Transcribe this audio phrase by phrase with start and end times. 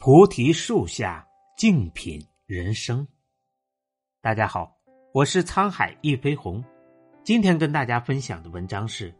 [0.00, 1.26] 菩提树下
[1.56, 3.04] 静品人生。
[4.20, 4.72] 大家好，
[5.12, 6.64] 我是沧海一飞鸿。
[7.24, 9.12] 今天跟大家分享的文章是：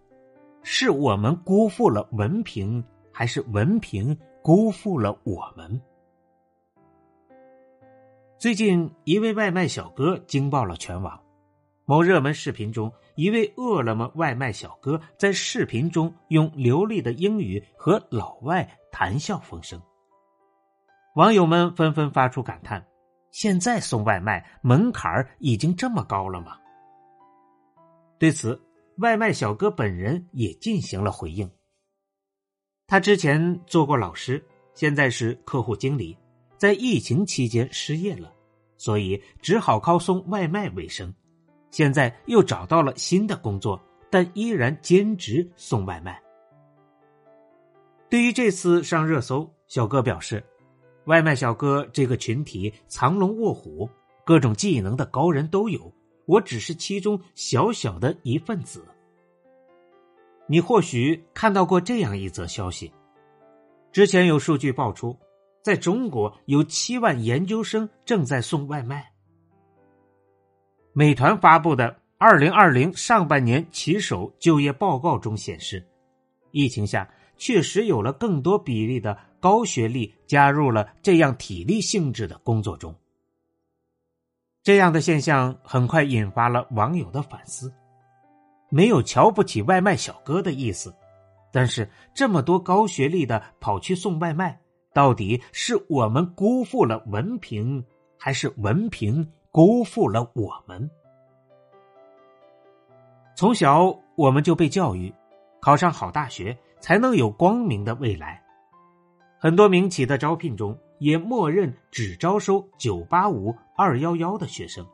[0.62, 2.82] 是我们辜负了文凭，
[3.12, 5.82] 还是文凭辜负了我们？
[8.38, 11.20] 最近，一位外卖小哥惊爆了全网。
[11.86, 19.82] 某热门视频中，一位饿了么外卖小哥在视频中用流利的英语和老外谈笑风生。
[21.18, 22.86] 网友们纷纷发出感叹
[23.32, 26.56] ：“现在送外卖门槛已经这么高了吗？”
[28.20, 28.62] 对此，
[28.98, 31.50] 外卖小哥本人也进行了回应。
[32.86, 34.40] 他之前做过老师，
[34.74, 36.16] 现在是客户经理，
[36.56, 38.32] 在疫情期间失业了，
[38.76, 41.12] 所以只好靠送外卖为生。
[41.72, 46.22] 现在又找到了新的工作，但依然兼职送外卖。
[48.08, 50.40] 对于这次上热搜，小哥表示。
[51.08, 53.88] 外卖小哥这个群体藏龙卧虎，
[54.26, 55.90] 各种技能的高人都有，
[56.26, 58.84] 我只是其中小小的一份子。
[60.46, 62.92] 你或许看到过这样一则消息：
[63.90, 65.18] 之前有数据爆出，
[65.62, 69.10] 在中国有七万研究生正在送外卖。
[70.92, 75.82] 美团发布的二零二零上半年骑手就业报告中显示，
[76.50, 79.16] 疫情下确实有了更多比例的。
[79.40, 82.94] 高学历加入了这样体力性质的工作中，
[84.62, 87.72] 这样的现象很快引发了网友的反思。
[88.70, 90.94] 没有瞧不起外卖小哥的意思，
[91.50, 94.60] 但是这么多高学历的跑去送外卖，
[94.92, 97.82] 到底是我们辜负了文凭，
[98.18, 100.90] 还是文凭辜负了我们？
[103.34, 105.14] 从小我们就被教育，
[105.60, 108.42] 考上好大学才能有光明的未来。
[109.38, 114.84] 很多民企的招聘中也默认只招收九八五、二幺幺的学生。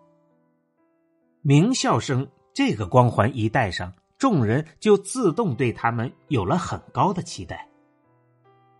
[1.40, 7.66] 名校生这个光环一戴上，众人就自动对他们有了很高的期待。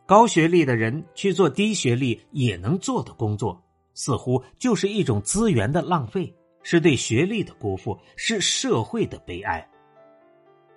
[0.07, 3.63] 高学历的人去做低学历也能做的工作，
[3.95, 9.67] 似乎就是一种资源的浪费，是对学历的辜负，是社会的悲哀。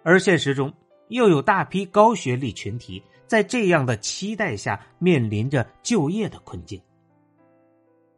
[0.02, 0.74] 而现实中，
[1.10, 3.04] 又有大批高学历群体。
[3.28, 6.82] 在这样的期待下，面临着就业的困境。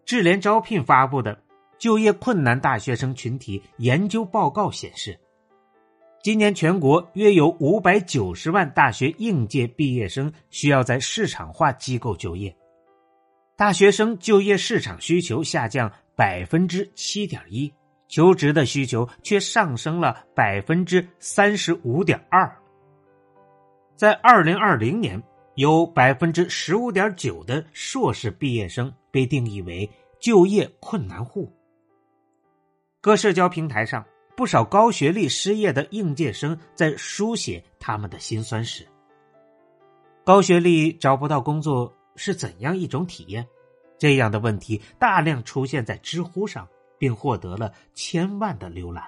[0.05, 1.39] 智联招聘发布的
[1.77, 5.19] 就业困难大学生群体研究报告显示，
[6.23, 12.55] 今年全国约有五百九十万大学应届毕业生需要在市场化机构就业，
[13.55, 17.71] 大学生就业市场需求下降百分之七点一，
[18.07, 22.53] 求职的需求却上升了百分之三十五点二。
[23.99, 25.21] 在二零二零年，
[25.55, 31.51] 有百分之十五点九的硕士毕业生被定义为就业困难户。
[33.01, 34.05] 各社交平台上，
[34.38, 38.88] 不少高学历失业的应届生在书写他们的辛酸史。
[40.23, 43.45] 高学历找不到工作是怎样一种体验？
[43.97, 46.65] 这样的问题大量出现在知乎上，
[46.97, 49.03] 并获得了千万的浏览。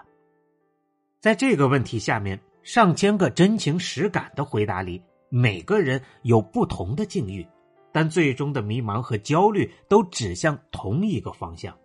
[1.22, 2.38] 在这个问题下面。
[2.64, 7.48] 上千个真情实感的回答里，每个人有不同的境遇，
[7.92, 11.78] 但最终的迷茫和焦虑都指向同一个方向：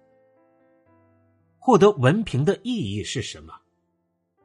[1.59, 3.55] 获得文凭的意义是什么？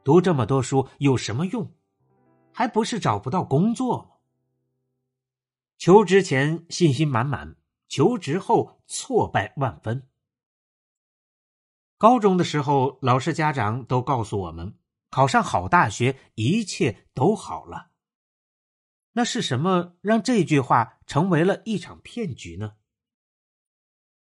[0.02, 1.70] 读这么多书有什么用？
[2.52, 4.06] 还不是找不到工作吗？
[5.78, 7.56] 求职前信心满满，
[7.88, 10.08] 求职后挫败万分。
[11.98, 14.74] 高中的时候，老师、家长都告诉我们。
[15.12, 17.90] 考上好大学，一切都好了。
[19.12, 22.76] 那是什么让这句话成为了一场骗局呢？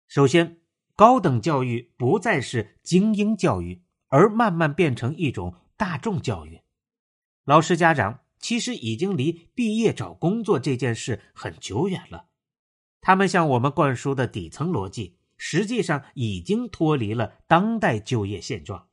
[0.08, 0.60] 首先，
[0.96, 6.62] 高等教育不再是精英教育，而慢慢变成一种大众教育。
[7.44, 12.26] 老师、家长其实已经离毕业找工作这件事很久远了。
[13.00, 18.88] 他们向我们灌输的底层逻辑，实际上已经脱离了当代就业现状。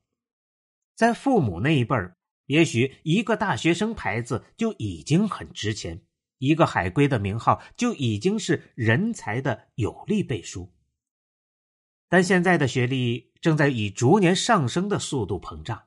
[1.00, 2.18] 在父母那一辈儿，
[2.48, 6.02] 也许一个大学生牌子就已经很值钱，
[6.40, 10.74] 一个海归的名号就已经是人才的有力背书。
[12.10, 15.84] 但现在的学历正在以逐年上升的速度膨胀。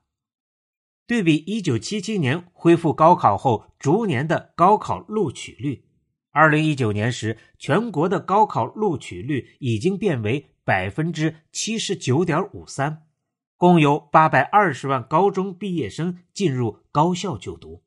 [1.06, 5.84] 对比一九七七年恢复高考后逐年的高考录取率，
[6.30, 13.08] 二零一九年时，全国的高考录取率已经变为百分之七十九点五三。
[13.62, 17.84] 共有八百二十万高中毕业生进入高校就读，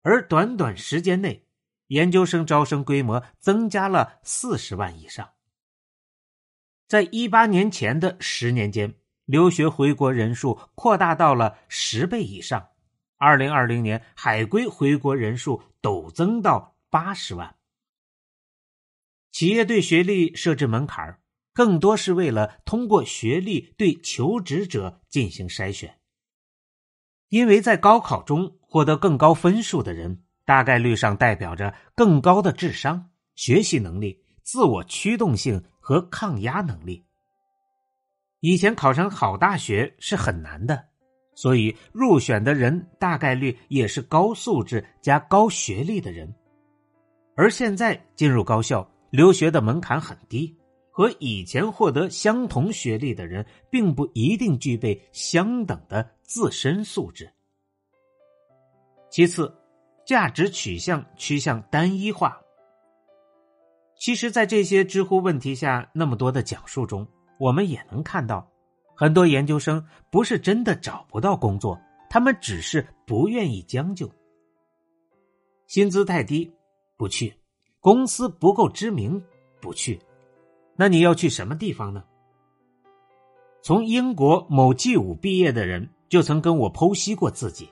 [0.00, 1.46] 而短短时间内，
[1.88, 5.34] 研究生招生规模增加了四十万以上。
[6.88, 8.94] 在一八年前的十年间，
[9.26, 12.70] 留学回国人数扩大到了十倍以上。
[13.18, 17.56] 二零二零年，海归回国人数陡增到八十万。
[19.30, 21.20] 企业对学历设置门槛
[21.54, 25.98] 更多是为了通过学历对求职者进行筛选。
[27.28, 37.04] 因为在高考中获得更高分数的人，大概率上代表着更高的智商、学习能力、自我驱动性和抗压能力。
[38.40, 40.84] 以前考上好大学是很难的，
[41.34, 46.32] 所以入选的人大概率也是高素质加高学历的人。
[47.36, 50.54] 而现在进入高校留学的门槛很低，
[50.96, 56.14] 和以前获得相同学历的人并不一定具备相等的。
[56.26, 57.30] 自身素质。
[59.10, 59.54] 其次，
[60.06, 62.40] 价值取向趋向单一化。
[63.98, 67.06] 其实，在这些知乎问题下那么多的讲述中，
[67.38, 68.50] 我们也能看到，
[68.96, 74.10] 很多研究生不是真的找不到工作，他们只是不愿意将就。
[75.66, 76.50] 薪资太低，
[76.96, 77.30] 不去；
[77.80, 79.22] 公司不够知名，
[79.60, 80.00] 不去。
[80.76, 82.04] 那你要去什么地方呢？
[83.62, 85.88] 从英国某 G 五毕业的人。
[86.06, 87.68] 就曾跟我剖析过自己，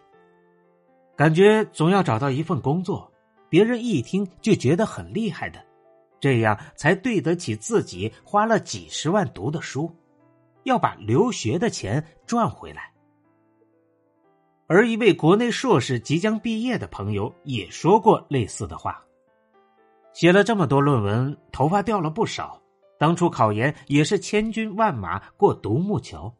[1.15, 3.13] 感觉总要找到一份工作，
[3.49, 5.65] 别人一听就觉得很厉害的，
[6.19, 9.95] 这样才对得起自己花了几十万读的书，
[10.65, 12.93] 要把留学的钱赚回来。
[14.67, 19.05] 而一位国内硕士即将毕业的朋友也说过类似的话，
[20.13, 22.61] 写了这么多论文，头发掉了不少，
[23.03, 26.33] 当初考研也是千军万马过独木桥。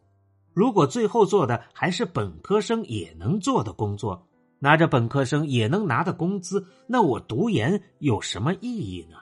[0.55, 4.29] 如果最后做的还是本科生也能做的工作，
[4.61, 9.17] 拿着本科生也能拿的工资，那我读研有什么意义呢？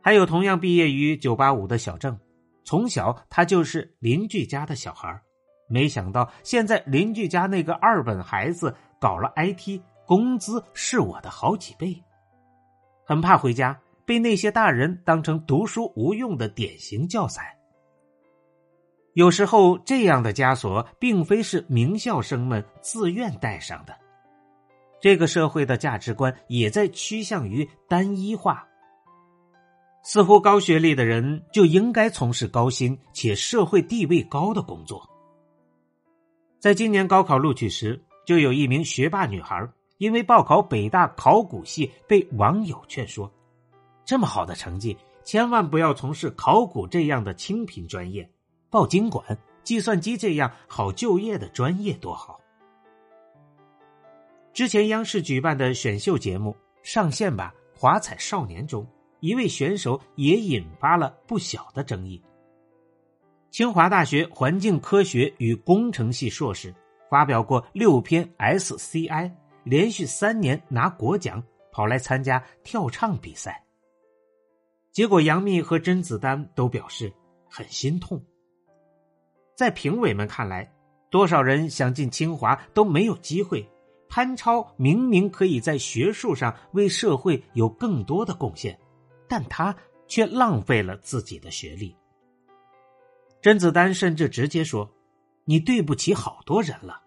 [0.00, 2.16] 还有同样毕业于九八五的小郑，
[2.62, 5.20] 从小他就是邻居家的小孩
[5.68, 12.00] 没想到现在邻居家那个二本孩子搞了 IT，工资是我的好几倍，
[13.04, 17.56] 很怕回家被那些大人当成读书无用的典型教材。
[19.14, 23.94] 有时候，这样的枷锁并非是名校生们自愿带上的。
[25.00, 28.66] 这个社会的价值观也在趋向于单一化，
[30.02, 35.08] 似乎高学历的人就应该从事高薪且社会地位高的工作。
[36.58, 39.68] 在今年高考录取时，就有一名学霸女孩
[39.98, 43.30] 因为报考北大考古系，被网友劝说
[44.04, 48.28] ：“这么好的成绩，千万不要从事考古这样的清贫专业。”
[48.70, 49.24] 报经管、
[49.62, 52.40] 计算机这样好就业的专业多好。
[54.52, 56.50] 之前央视举办的选秀节目
[56.82, 58.86] 《上线吧华彩少年》中，
[59.20, 62.20] 一位选手也引发了不小的争议。
[63.50, 66.74] 清华大学环境科学与工程系硕士，
[67.08, 69.30] 发表过六篇 SCI，
[69.62, 71.40] 连续三年拿国奖，
[71.70, 73.63] 跑来参加跳唱比赛。
[74.94, 77.12] 结果杨幂和甄子丹都表示
[77.50, 78.24] 很心痛。
[79.56, 80.72] 在评委们看来，
[81.10, 83.68] 多少人想进清华都没有机会。
[84.08, 88.78] 潘超明明可以在学术上为社会有更多的贡献，
[89.26, 89.74] 但他
[90.06, 91.96] 却浪费了自己的学历。
[93.42, 94.88] 甄子丹甚至直接说
[95.44, 97.02] ：“你对不起好多人了。”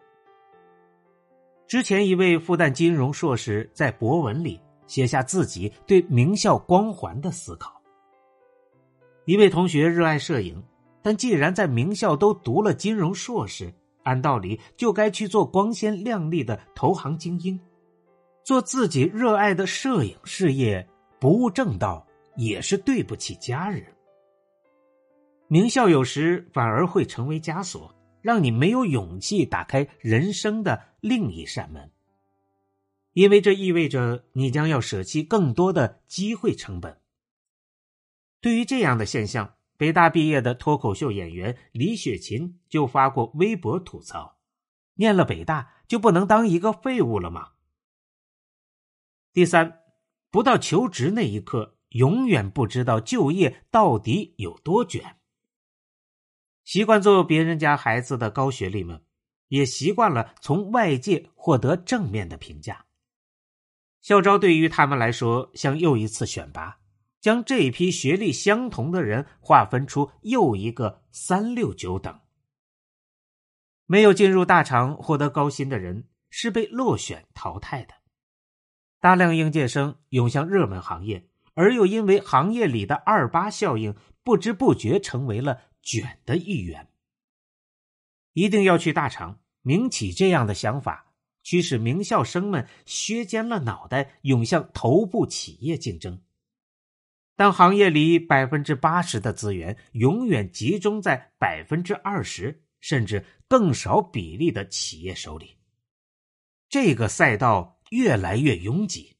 [1.68, 7.77] 之前一位复旦金融硕士在博文里写下自己对名校光环的思考。
[9.28, 10.64] 一位同学热爱摄影。
[11.04, 17.58] 但既然在名校都读了金融硕士，按道理就该去做光鲜亮丽的投行精英，
[18.44, 20.86] 做自己热爱的摄影事业，
[21.20, 22.06] 不务正道
[22.36, 23.86] 也是对不起家人。
[25.48, 31.90] 名校有时反而会成为枷锁，让你没有勇气打开人生的另一扇门，
[33.14, 36.98] 因为这意味着你将要舍弃更多的机会成本。
[38.42, 39.54] 对于这样的现象。
[39.80, 44.40] 北大毕业的脱口秀演员李雪琴就发过微博吐槽
[44.98, 47.52] ：“念了北大就不能当一个废物了吗？”
[49.32, 49.82] 第三，
[50.32, 55.18] 不到求职那一刻，永远不知道就业到底有多卷。
[56.64, 59.06] 习惯做别人家孩子的高学历们，
[59.50, 62.88] 也习惯了从外界获得正面的评价。
[64.02, 66.80] 校招对于他们来说，像又一次选拔。
[67.20, 72.20] 将这一批学历相同的人划分出又一个三六九等。
[73.86, 77.94] 没有进入大厂获得高薪的人是被落选淘汰的。
[79.00, 86.90] 大量应届生涌向热门行业，而又因为行业里的二八效应，不知不觉成为了卷的一员。
[88.34, 96.22] 一定要去大厂、民企，这样的想法驱使名校生们削尖了脑袋涌向头部企业竞争。
[97.38, 105.56] 当行业里百分之八十的资源永远集中在百分之二十甚至更少比例的企业手里，
[106.68, 109.18] 这个赛道越来越拥挤。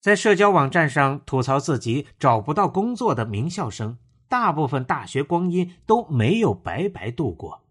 [0.00, 7.68] 在社交网站上吐槽自己找不到工作的名校生，大部分大学光阴都没有白白度过。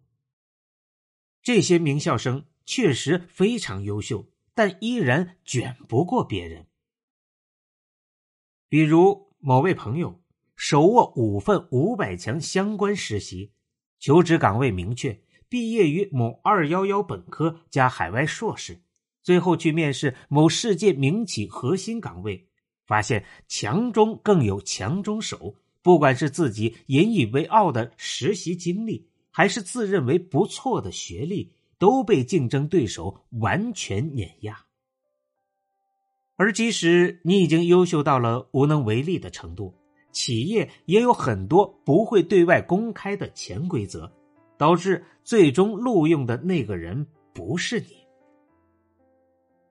[1.42, 6.68] 这些名校生确实非常优秀，但依然卷不过别人。
[8.72, 10.22] 比如某位朋友
[10.56, 13.52] 手握五份五百强相关实习，
[14.00, 18.80] 求职岗位明确，毕业于某二幺幺本科加海外硕士，
[19.22, 22.48] 最后去面试某世界名企核心岗位，
[22.86, 34.66] 发现强中更有强中手，不管是自己引以为傲的实习经历，还是自认为不错的学历，都被竞争对手完全碾压。
[36.42, 39.72] 而即使你已经优秀到了无能为力的程度，
[40.12, 44.12] 企业也有很多不会对外公开的潜规则，
[44.58, 47.90] 导致最终录用的那个人不是你。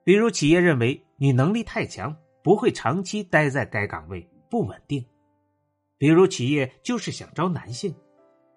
[0.05, 5.03] 比如，企业认为你能力太强，不会长期待在该岗位，不稳定；
[5.97, 7.91] 比如，企业就是想招男性；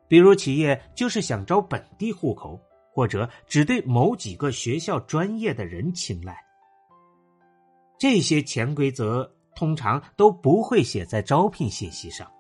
[0.07, 2.61] 比如，企业就是想招本地户口，
[2.93, 6.44] 或者只对某几个学校专业的人青睐。
[7.99, 12.31] 这些潜规则通常都不会写在招聘信息上，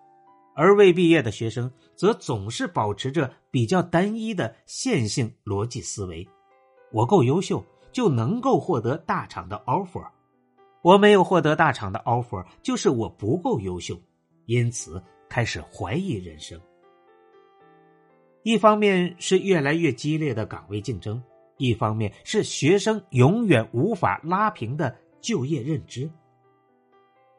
[0.54, 6.26] 而未毕业的学生则总是保持着比较单一的线性逻辑思维：
[6.92, 10.04] 我够优秀就能够获得大厂的 offer，
[10.82, 13.96] 我没有获得大厂的 offer，就是我不够优秀，
[14.46, 16.60] 因此开始怀疑人生。
[18.42, 21.22] 一方面是越来越激烈的岗位竞争，
[21.56, 24.94] 一方面是学生永远无法拉平的。
[25.24, 26.10] 就业认知，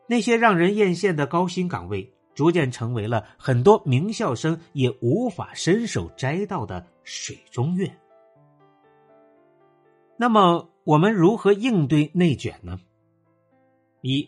[0.08, 7.96] 那些让人艳羡的高薪岗位，逐渐成为了很多名校生也无法伸手摘到的水中月。
[10.18, 12.80] 那么，我们如何应对内卷呢？
[14.02, 14.28] 一，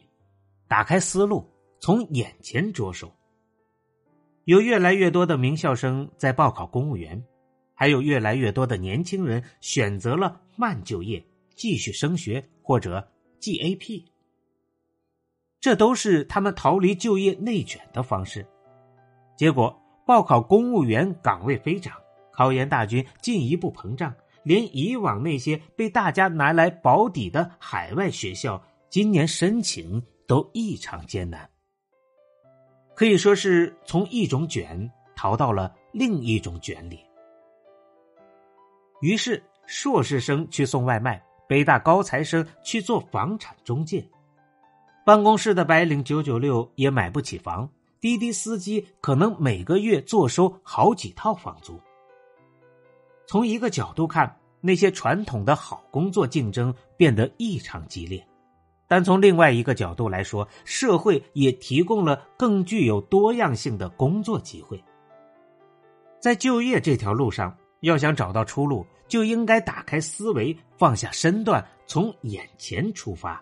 [0.67, 1.43] 打开思路，
[1.79, 3.11] 从眼前着手。
[4.43, 7.21] 有越来越多的名校生在报考公务员，
[7.73, 13.05] 还有越来越多的年轻人选择了慢就业，继续升学或者。
[13.39, 14.03] GAP，
[15.59, 18.45] 这都是他们逃离就业内卷的方式。
[19.35, 19.75] 结果，
[20.05, 21.93] 报考公务员岗位飞涨，
[22.31, 24.13] 考研大军进一步膨胀，
[24.43, 31.47] 连以往那些被大家拿来保底的海外学校，今年申请都异常艰难。
[32.95, 36.99] 可以说是从一种卷逃到了另一种卷里。
[39.01, 41.23] 于是，硕士生去送外卖。
[41.47, 44.05] 北大高材生去做房产中介，
[45.05, 47.69] 办公室的白领九九六也买不起房，
[48.01, 51.79] 滴滴司机可能每个月坐收好几套房租。
[53.25, 58.25] 从一个角度看，那些传统的好工作竞争变得异常激烈，
[58.87, 64.83] 但从另外一个角度来说，社会也提供了更具有多样性的工作机会。
[66.19, 68.85] 在就业这条路上，要想找到出路。
[69.07, 73.41] 就应该打开思维，放下身段，从眼前出发。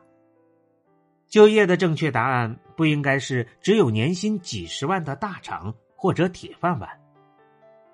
[1.28, 6.88] 就业的正确答案不应该是只有年薪几十万的大厂或者铁饭碗。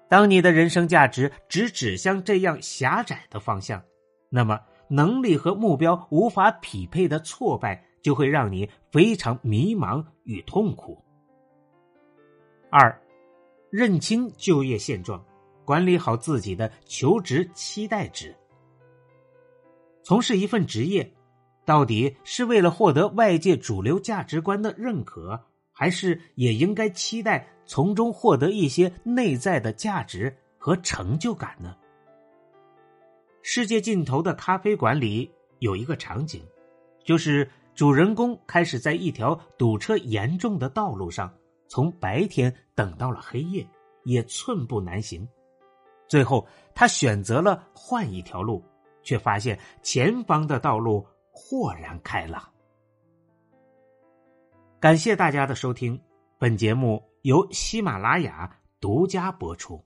[0.09, 3.81] 当你的人生价值只指向这样狭窄的方向，
[4.29, 11.01] 那么能力和目标无法匹配的挫败就会让你非常迷茫与痛苦。
[12.69, 13.01] 二，
[13.69, 15.23] 认清就业现状。
[15.71, 18.35] 管理好自己的求职期待值。
[20.03, 21.09] 从事一份职业，
[21.63, 31.73] 到底是为了获得外界主流价值观的认可，还是也应该期待从中获得一些内在的价值和成就感呢？
[33.41, 36.43] 世界尽头的咖啡馆里有一个场景，
[37.05, 41.33] 就是主人公开始在一条堵车严重的道路上，
[41.69, 43.65] 从白天等到了黑夜，
[44.03, 45.25] 也寸步难行。
[46.11, 48.61] 最后，他选择了换一条路，
[49.01, 52.43] 却发现前方的道路豁然开朗。
[54.77, 55.97] 感谢大家的收听，
[56.37, 59.81] 本节目由喜马拉雅独家播出。